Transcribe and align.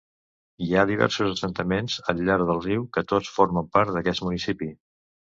Hi 0.67 0.67
ha 0.75 0.85
diversos 0.91 1.33
assentaments 1.33 1.97
al 2.13 2.23
llarg 2.29 2.45
del 2.51 2.61
riu, 2.63 2.85
que 2.97 3.03
tots 3.11 3.29
formen 3.35 3.69
part 3.77 3.93
d'aquest 3.99 4.23
municipi. 4.29 4.71